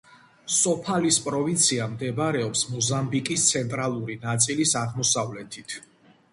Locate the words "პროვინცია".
1.25-1.87